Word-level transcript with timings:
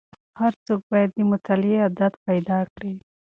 هر 0.39 0.53
څوک 0.65 0.81
باید 0.91 1.09
د 1.13 1.19
مطالعې 1.31 1.77
عادت 1.83 2.13
پیدا 2.27 2.59
کړي. 2.73 2.93